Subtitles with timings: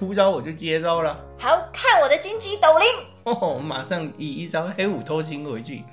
[0.00, 1.14] 出招我就接招了。
[1.38, 2.88] 好看我的金鸡斗林。
[3.24, 5.84] 哦，马上以一招黑虎偷心回去。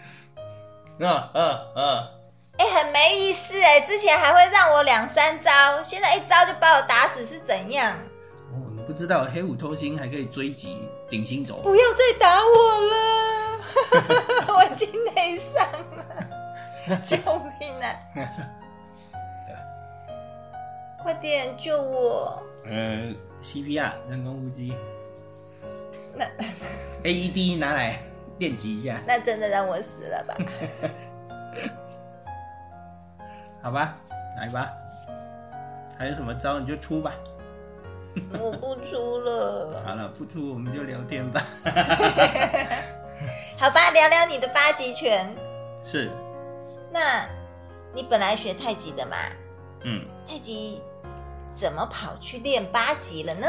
[1.01, 1.41] 啊啊
[1.75, 2.07] 啊！
[2.57, 7.93] 哎，很没意思哎，之前还会让我两三招，现在一招就把我打死，是怎样？
[8.53, 11.55] 哦，你不知道黑虎偷心还可以追击顶心轴。
[11.55, 13.59] 不要再打我了，
[14.55, 16.05] 我已经内伤了，
[17.03, 17.17] 救
[17.59, 17.93] 命啊！
[21.03, 22.41] 快点救我！
[22.65, 24.73] 呃，CPR 人工呼吸。
[26.15, 26.25] 那
[27.03, 27.99] AED 拿来
[28.39, 28.99] 练习一下。
[29.07, 30.35] 那真的让我死了吧？
[33.61, 33.97] 好吧，
[34.37, 34.71] 来吧。
[35.97, 37.13] 还有什么招你就出吧。
[38.39, 39.83] 我不出了。
[39.85, 41.41] 好了，不出我们就聊天吧。
[43.57, 45.29] 好吧，聊聊你的八极拳。
[45.85, 46.09] 是。
[46.91, 47.25] 那，
[47.93, 49.17] 你本来学太极的嘛？
[49.83, 50.05] 嗯。
[50.27, 50.81] 太极。
[51.49, 53.47] 怎么跑去练八级了呢？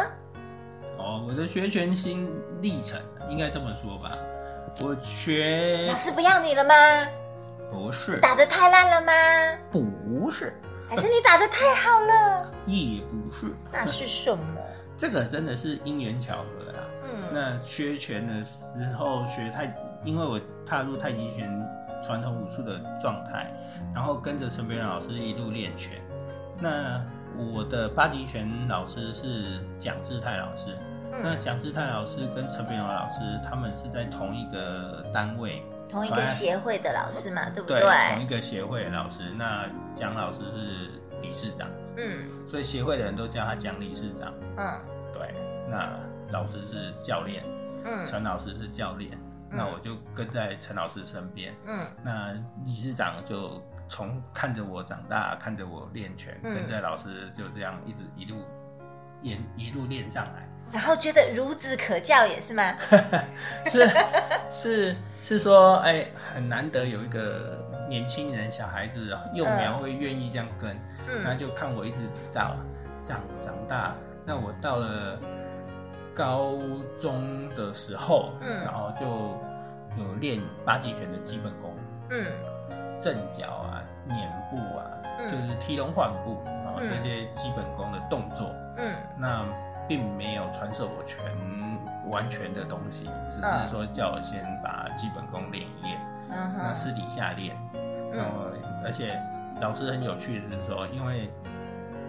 [0.98, 2.28] 哦，我的学拳心
[2.60, 4.16] 历程应该这么说吧。
[4.80, 6.74] 我学老师不要你了吗？
[7.70, 8.18] 不是。
[8.20, 9.12] 打的太烂了吗？
[9.70, 10.52] 不是。
[10.88, 12.52] 还是你打的太好了？
[12.66, 13.52] 也不是。
[13.70, 14.44] 那是什么？
[14.96, 16.78] 这个真的是因缘巧合啦。
[17.04, 17.10] 嗯。
[17.32, 18.58] 那学拳的时
[18.98, 19.72] 候学太，
[20.04, 21.48] 因为我踏入太极拳
[22.02, 23.52] 传统武术的状态，
[23.94, 25.92] 然后跟着陈培仁老师一路练拳，
[26.58, 27.00] 那。
[27.38, 30.76] 我的八极拳老师是蒋志泰老师，
[31.22, 37.80] 那蒋志泰老师跟陈炳荣老师他们是在同一个单位，同一个协会的老师嘛，对不对？
[37.80, 40.90] 同一个协会的老师，那蒋老师是
[41.22, 44.80] 理事长，嗯，所以协会的人都叫他蒋理事长，嗯，
[45.12, 45.32] 对，
[45.70, 45.88] 那
[46.32, 47.44] 老师是教练，
[47.84, 49.16] 嗯，陈老师是教练，
[49.48, 52.32] 那我就跟在陈老师身边，嗯，那
[52.64, 53.62] 理事长就。
[53.88, 58.36] 从看着我长大，看着我练拳，跟着老师就这样一直一路
[59.22, 62.62] 演一路练上来，然后觉得孺子可教也是吗？
[63.66, 63.88] 是
[64.50, 70.78] 是是说，哎，很难得有一个年轻人小孩子幼苗会愿意这样跟，
[71.24, 71.98] 那就看我一直
[72.32, 72.56] 到
[73.02, 73.94] 长长大，
[74.26, 75.18] 那我到了
[76.14, 76.52] 高
[76.98, 79.06] 中的时候，嗯，然后就
[80.02, 81.74] 有练八极拳的基本功，
[82.10, 82.26] 嗯。
[82.98, 84.84] 正脚啊，捻步啊，
[85.22, 89.44] 就是提龙换步，然后这些基本功的动作，嗯，那
[89.86, 91.24] 并没有传授我全
[92.10, 95.98] 完全的东西，只是说叫我先把基本功练一练，
[96.30, 97.56] 嗯那私底下练，
[98.12, 98.46] 然后
[98.84, 99.20] 而且
[99.60, 101.30] 老师很有趣的是说，因为。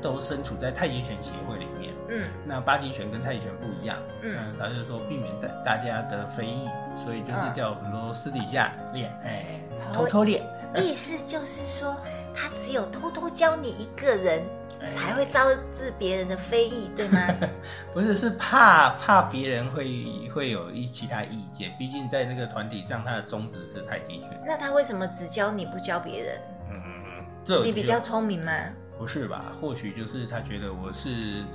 [0.02, 9.62] 都身处在太极拳协会里面，嗯，那八极拳跟太极拳不一样，嗯，他就说避免大大家的非议，所以就是叫我们说私底下练，哎，
[9.94, 10.42] 偷偷练，
[10.76, 11.96] 意思就是说
[12.34, 14.44] 他只有偷偷教你一个人，
[14.92, 17.20] 才会招致别人的非议，对吗？
[17.92, 24.30] 不是，是怕怕别人会会有一其他意见，毕竟在那个团体上，他的宗旨是太极拳。
[24.46, 26.42] 那他为什么只教你不教别人？
[26.72, 28.52] 嗯，这你比较聪明吗？
[29.00, 29.54] 不是吧？
[29.62, 31.46] 或许就是他觉得我是，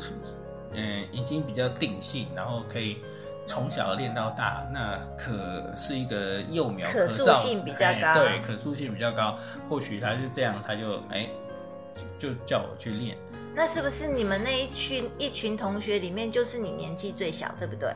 [0.73, 2.97] 嗯，已经比较定性，然后可以
[3.47, 9.39] 从小练到大，那可是一个幼苗，可塑性比较高，对，可塑性比较高。
[9.69, 11.29] 或许他是这样，他就哎，
[12.19, 13.17] 就叫我去练。
[13.55, 17.93] 那是不是你们那一群一群同学里面，就是你年纪最小，对不对？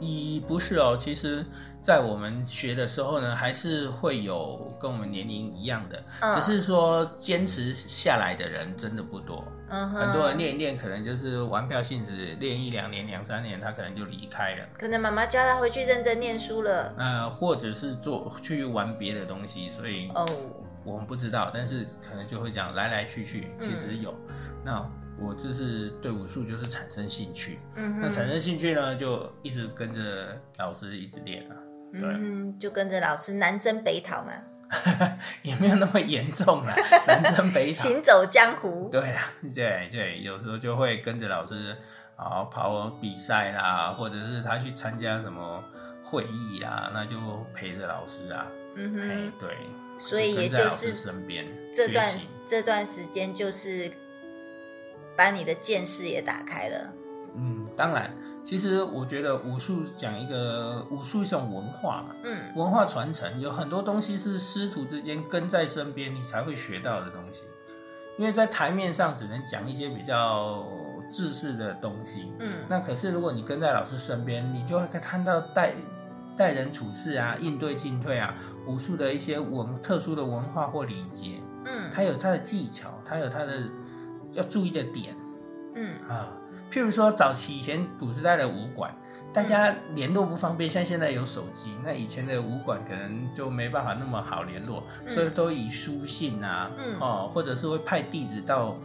[0.00, 1.44] 你不是哦，其实，
[1.82, 6.02] 在我们学的时候呢，还是会有跟我们年龄一样的，
[6.34, 9.44] 只是说坚持下来的人真的不多。
[9.72, 14.66] 嗯很多人练一练，可能就是玩票性质，练一两年、两三年，他可能就离开了。
[14.76, 16.92] 可能妈妈叫他回去认真念书了。
[16.96, 20.26] 呃，或者是做去玩别的东西，所以哦，
[20.82, 24.12] 我们不知道，但是可能就会讲来来去去，其实有
[24.64, 24.90] 那。
[25.20, 30.00] 我就是对武术就是产生兴趣，嗯，那产生兴趣呢，就一直跟着
[30.56, 31.54] 老师一直练啊，
[31.92, 34.32] 对，就跟着老师南征北讨嘛，
[35.42, 36.74] 也没有那么严重啊，
[37.06, 41.76] 南征北讨， 行走江湖，对啦，对对，有时候就会跟着老师
[42.16, 45.62] 啊跑比赛啦，或者是他去参加什么
[46.02, 47.16] 会议啊，那就
[47.54, 49.54] 陪着老师啊，嗯哼，对，
[49.98, 52.08] 所以也就是身边这段
[52.46, 53.92] 这段时间就是。
[55.20, 56.90] 把你的见识也打开了。
[57.36, 58.10] 嗯，当然，
[58.42, 67.42] 其实我觉得武术讲一个武术一种文化嘛，嗯，文化传承有很多东西是师徒之间跟在身边，你才会学到的东西。
[68.16, 70.64] 因为在台面上只能讲一些比较
[71.12, 75.74] 知识的东西，嗯，那可是如果你跟在老师身边，你就会看到待
[76.34, 78.34] 待人处事啊，应对进退啊，
[78.66, 83.64] 武术的一些文特殊的文化或礼节，嗯，它有它的技巧，它有它的。
[84.32, 85.14] 要注意的点，
[85.74, 85.94] 嗯。
[86.08, 86.28] 啊，
[86.70, 88.94] 譬如说早期以前古时代的武馆，
[89.32, 98.76] 大家联络不方便，像现在有手机，那以前的武馆可能就没办法那么好联络，所以都以书信啊，哦，或者是会派弟子到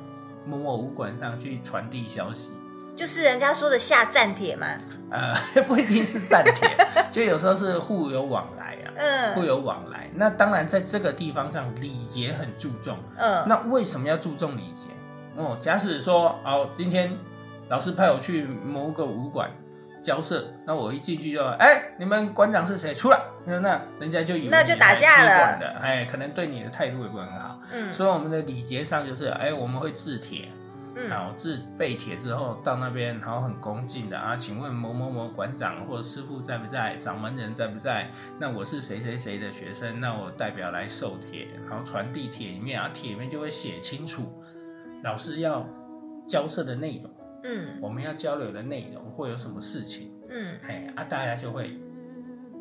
[0.45, 2.51] 某某武馆上去传递消息。
[2.95, 4.67] 就是人家说的下战帖嘛，
[5.11, 5.35] 呃，
[5.67, 6.71] 不一定是战帖，
[7.11, 10.09] 就有时候是互有往来啊，嗯，互有往来。
[10.13, 14.87] 那当然在这个地方上礼节很注重，嗯，那为什么要注重礼节？
[15.35, 17.11] 哦，假使说，哦，今天
[17.69, 19.49] 老师派我去某个武馆
[20.03, 22.93] 交涉，那我一进去就，哎，你们馆长是谁？
[22.93, 30.47] 出来，那人家就以为那就打架了，哎，可能对你的态度也不很好，嗯，所以我们的礼节上就是，哎，我们会制帖。
[31.09, 36.95] 好，自备帖之后到那边，然后很恭敬的啊，请问某某某馆长或者师傅在不在？
[36.95, 38.09] 掌门人在不在？
[38.39, 44.31] 那我是谁谁谁的学生，那我代表来授帖，然后传递帖里面啊，帖里面就会写清楚
[45.05, 45.65] 老师要
[46.27, 47.09] 交涉的内容，
[47.43, 51.79] 嗯，我们要交流的内容会有什么事情，嗯，哎啊，大家就会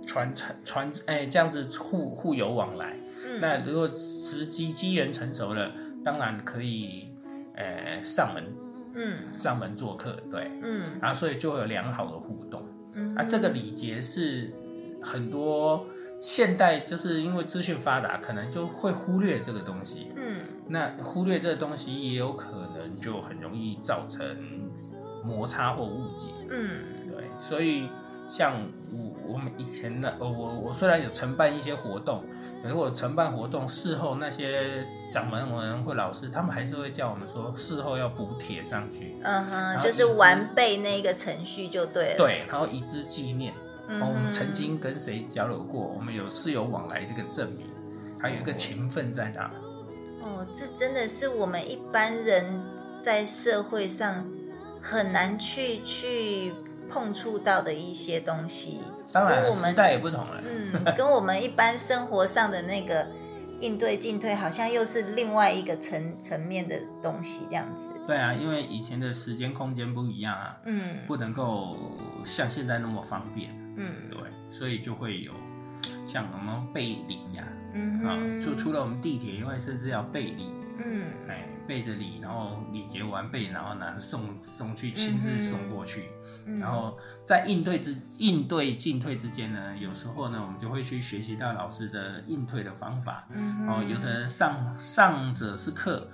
[0.06, 2.96] 传承传哎这样子互互有往来，
[3.26, 5.72] 嗯，那如果时机机缘成熟了，
[6.04, 7.08] 当然可以。
[7.56, 8.42] 呃，上门，
[8.96, 14.50] 嗯，上门做客，对，嗯，啊，所以就会有良好的互动，嗯，啊，这个礼节是
[15.00, 15.86] 很多
[16.20, 24.24] 现代就是因为资讯发达，可能就会忽略这个东西，嗯，那忽略这东西也有可能就很容易造成
[25.24, 27.88] 摩擦或误解，嗯，对，所以
[28.28, 28.60] 像
[28.92, 32.24] 我我们以前的，我我我虽然有承办一些活动。
[32.62, 39.14] 如果承办活动，事后那些掌门人或老师，他们还是会叫我们说，事后要补帖上去。
[39.22, 42.16] 嗯哼，就是完备那个程序就对了。
[42.16, 43.52] 对，然后以资纪念，
[43.86, 47.66] 我们曾经跟谁交流过，我们有是有往来这个证明，
[48.18, 49.50] 还有一个情分在那。
[50.24, 52.44] 哦，这真的是我们一般人
[53.00, 54.26] 在社会上
[54.82, 56.52] 很难去去。
[56.86, 58.78] 碰触到的一些东西，
[59.10, 60.40] 当然时代也不同了。
[60.44, 63.04] 嗯，跟我们一般生活上的那个
[63.58, 67.88] 应对进退，好像又是另外一个层层面的东西，这样子。
[68.06, 71.76] 对啊，因为以前的时间空间不一样啊，嗯，不能够
[72.24, 75.32] 像现在那么方便，嗯，对，所以就会有
[76.14, 86.04] 像我们背礼呀，嗯啊，就除了我们地铁以外，甚至要背礼，嗯，哎，背着礼，然后礼节完备，然后拿送送去，亲自送过去。
[86.60, 86.96] 然后
[87.26, 93.26] 在应对之应对进退之间呢，有时候呢，我们就会去学习到老师的应退的方法。
[93.32, 96.08] 嗯哦，有的上上者是客，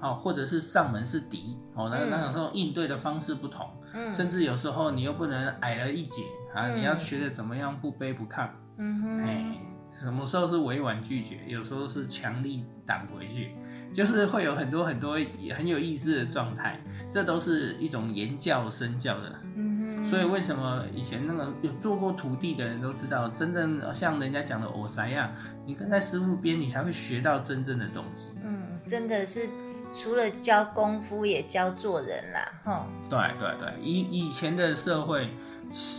[0.00, 3.68] 哦，或者是上门是敌，哦，那那种时候应对的方式不同。
[3.94, 6.22] 嗯，甚至有时候你又不能矮了一截
[6.54, 8.48] 啊，你要学的怎么样不卑不亢。
[8.80, 9.44] 嗯哼，哎，
[9.92, 13.52] 什么时候是委婉拒绝，有时候是强力挡回去。
[13.92, 15.18] 就是会有很多很多
[15.52, 16.80] 很有意思的状态，
[17.10, 19.34] 这都是一种言教身教的。
[19.56, 25.28] 嗯哼所以为什么以前那个有做过徒弟的人都知道，真正像人家讲的我啥样，
[25.66, 28.28] 你跟在师傅边，你才会学到真正的东西。
[28.44, 29.48] 嗯，真的是
[29.92, 32.52] 除了教功夫，也教做人啦。
[32.62, 32.86] 哈。
[33.08, 35.28] 对对对，以以前的社会，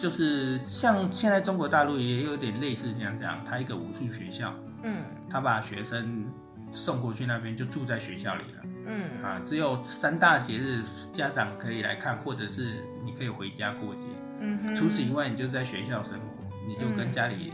[0.01, 6.25] 就是像现在中国大陆也有点类似这样这样，他一个武术学校，嗯，他把学生。
[6.73, 9.21] 送过去那边就住在学校里了，嗯。
[9.21, 14.07] 啊，只有三大节日家长可以来看，或者是你可以回家过节，
[14.39, 16.25] 嗯，除此以外你就在学校生活，
[16.65, 17.51] 你就跟家里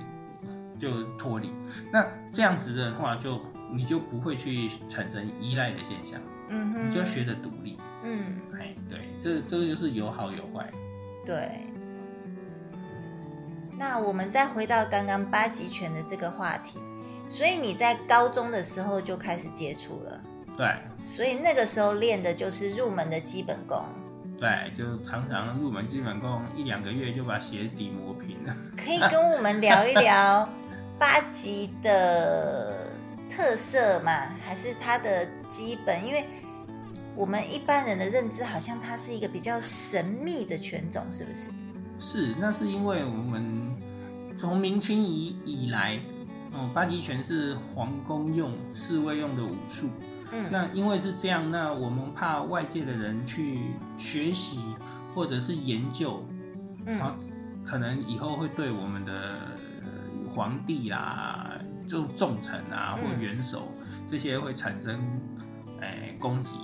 [0.77, 1.51] 就脱离。
[1.91, 3.41] 那这样子的话，就
[3.73, 10.71] 你就不会去产生依赖的现象，嗯哼，你就要学着独立，嗯，哎，对，这这个就是有好有坏，
[11.25, 11.65] 对。
[13.77, 16.79] 那我们再回到刚刚八极拳的这个话题。
[17.29, 20.21] 所以你在高中的时候就开始接触了，
[20.55, 20.65] 对。
[21.05, 23.81] 所以那个时候练的就是入门的基本功，
[24.37, 28.55] 对，就常常入门基本功一两个月就把鞋底磨平了。
[28.75, 30.47] 可以跟我们聊一聊
[30.99, 32.91] 八级的
[33.29, 34.11] 特色吗？
[34.45, 36.05] 还是它的基本？
[36.05, 36.25] 因为
[37.15, 41.49] 我们一般人的认知好像它是一个比较神秘的拳种，是不是？
[41.99, 43.66] 是，那是因为我们
[44.37, 45.99] 从明清以以来。
[46.53, 49.89] 哦，八极拳是皇宫用、侍卫用的武术。
[50.31, 53.59] 嗯，那因为是这样，那我们怕外界的人去
[53.97, 54.59] 学习
[55.13, 56.25] 或者是研究，
[56.85, 56.99] 嗯，
[57.63, 59.37] 可能以后会对我们的
[60.33, 61.51] 皇帝啦、
[61.87, 63.67] 就重臣啊或元首
[64.07, 64.99] 这些会产生
[65.81, 66.57] 诶攻击，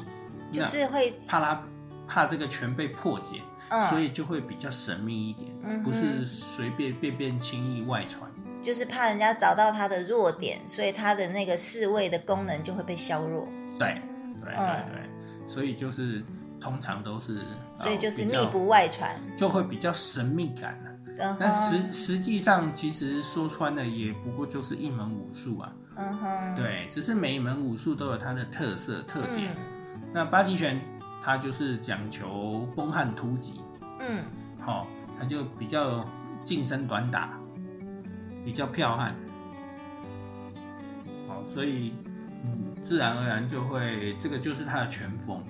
[0.51, 1.63] 就是会怕他
[2.07, 3.41] 怕这个拳被破解，
[3.73, 8.31] 嗯，所以就会比较神秘一点，不是随便便便轻易外传。
[8.63, 13.47] 就是怕人家找到他的弱点，所以他的那个侍卫的功能就会被削弱。
[13.79, 13.99] 对，
[14.43, 16.23] 对，对，对，所以就是
[16.61, 17.39] 通常都是，
[17.81, 19.19] 所以就是密不外传。
[19.35, 20.89] 就会比较神秘感了、
[21.19, 25.73] 嗯但哼，实实际上，其实说穿了，也不过就是一门武术啊。
[25.97, 29.51] 嗯哼，对，只是每一门武术都有它的特色特点。
[29.57, 29.73] 嗯
[30.15, 30.79] 那八极拳
[31.23, 33.61] 它就是讲求崩汉突击，
[33.99, 34.23] 嗯
[34.59, 34.85] 好、
[35.17, 36.05] 它就比较
[36.43, 37.29] 近身短打，
[38.43, 39.15] 比较剽悍。
[41.27, 41.93] 好、所以
[42.43, 45.41] 嗯，自然而然就会，这个就是它的拳风。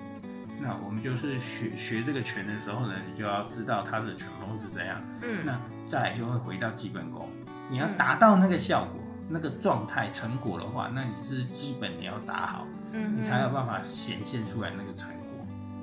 [0.60, 5.02] 那我们就是学学这个拳的时候呢，你就要知道它的拳风是怎样。
[5.22, 7.28] 嗯那再来就会回到基本功，
[7.68, 15.23] 你要达到那个效果、那个状态、成果的话，那你是基本你要打好，嗯你才有，办法显现出来那个成果。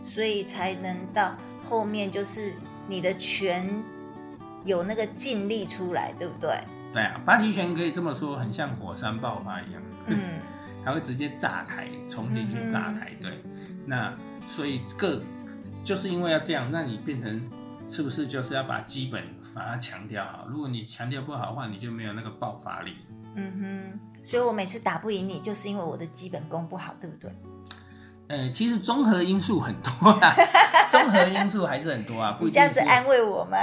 [0.03, 2.53] 所以才能到后面就是
[2.87, 3.67] 你的拳
[4.65, 6.49] 有那个劲力出来，对不对？
[6.93, 10.19] 对啊，八极拳可以这么说，很像火山爆发一样，嗯
[10.83, 13.11] 它会直接炸开，冲进去炸开。
[13.21, 13.41] 对，
[13.85, 14.13] 那
[14.45, 15.21] 所以各
[15.83, 17.49] 就是因为要这样，那你变成
[17.89, 20.45] 是不是就是要把基本把它强调好？
[20.49, 22.97] 如果你强调不好的话，你就没有那个爆发力。
[23.35, 27.31] 嗯哼，所以我每次打不赢你，就是因为我的基本功不好，对不对？
[28.31, 30.33] 呃，其实综合因素很多啊，
[30.89, 32.57] 综合因素还是很多啊，不这。
[32.61, 33.57] 样子安慰我吗？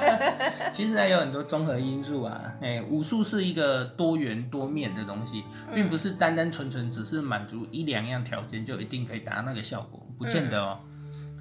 [0.72, 2.50] 其实还有很多综合因素啊。
[2.62, 10.80] 哎，武术是一个多元多面的东西，并不是单单纯纯只是满足一两样条件就一定可以达到那个效果，不见得哦。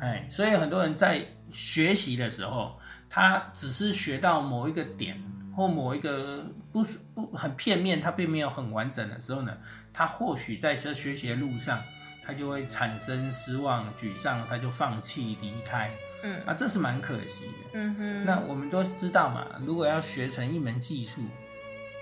[0.01, 2.78] 哎，所以很多人在学习的时候，
[3.10, 5.18] 他只是学到某一个点
[5.56, 9.54] 或某一个不是不很片面，他并没有很完整的时候呢，
[9.94, 11.82] 他或许在这学习的路上，
[12.29, 15.91] 他就会产生失望、沮丧，他就放弃离开。
[16.21, 17.69] 嗯啊，这是蛮可惜的。
[17.74, 21.24] 嗯哼，那我们都知道嘛，如果要学成一门技术，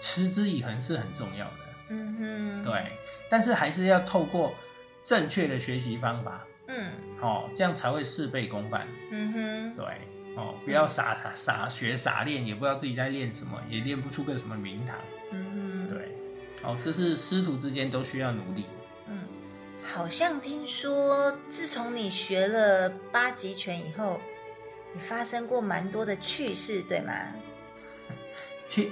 [0.01, 1.53] 持之以恒是很重要的。
[1.91, 2.91] 嗯哼，对，
[3.29, 4.53] 但是还是要透过
[5.01, 6.91] 正确的学习方法，嗯
[7.21, 8.85] 哦，这样才会事倍功半。
[9.09, 9.85] 嗯哼，对，
[10.35, 14.97] 哦，不要傻傻傻学傻练，也不知道自己在练什么，也练不出个什么名堂。
[15.31, 16.11] 嗯哼，对，
[16.63, 18.65] 哦，这是师徒之间都需要努力。
[18.65, 18.86] 嗯，
[19.93, 24.19] 好像听说，自从你学了八极拳以后，
[24.93, 27.13] 你发生过蛮多的趣事，对吗？
[28.67, 28.91] 其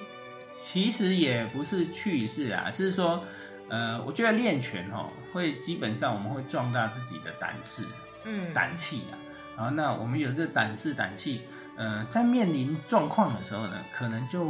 [0.56, 3.22] 其实也不是趣事啊，是说，
[3.70, 7.84] 呃，我觉得练拳哦，会基本上我们会壮大自己的胆识、
[8.24, 9.14] 嗯，胆气啊。
[9.58, 11.42] 然后那我们有这胆识、胆气，
[11.78, 14.46] 呃，在面临状况的时候呢，可能就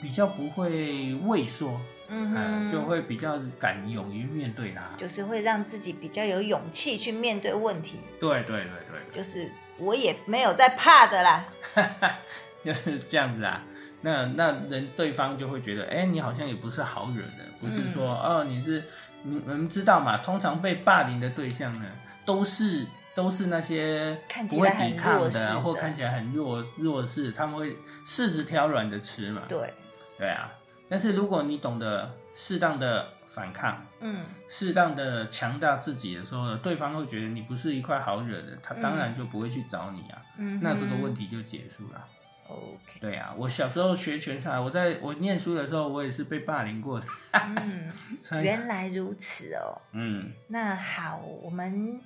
[0.00, 1.80] 比较不会畏缩，
[2.10, 4.82] 嗯就会比较敢勇于面对它。
[4.96, 11.44] 就是会让自己比较有勇气去面对问题，对对对对，就是我也没有在怕的啦。
[12.64, 13.62] 就是这样子啊。
[14.02, 18.82] 那那人对方就会觉得，哎、你好像也不是好惹的，不是说、哦你是
[19.22, 20.16] 你你们知道嘛？
[20.18, 21.86] 通常被霸凌的对象呢，
[22.24, 27.76] 都是都是那些不会看起来很抵抗弱势的或看起来很弱弱势，他们会
[28.06, 29.42] 柿子挑软的吃嘛。
[29.46, 29.74] 对，
[30.16, 30.50] 对啊，
[30.90, 40.20] 但是如果你懂得适当的反抗，嗯适当的强大自己的时候呢，对方会觉得你不是一块好惹的，他当然就不会去找你啊。
[40.38, 42.08] 嗯，那这个问题就结束了。
[42.48, 47.06] OK，对啊，我小时候学拳赛，我在我念书的时候，我也是被霸凌过的。
[47.32, 47.92] 嗯，
[48.42, 49.80] 原来如此哦。
[49.92, 52.00] 嗯，那好，我们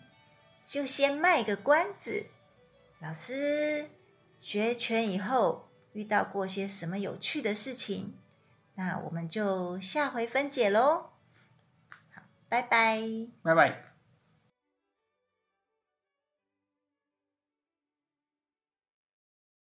[0.66, 2.26] 就先卖个关子。
[3.00, 3.86] 老师
[4.38, 8.12] 学拳以后遇到过些什么有趣的事情？
[8.74, 11.10] 那我们就下回分解喽。
[12.12, 13.00] 好，拜拜。
[13.42, 13.93] 拜拜。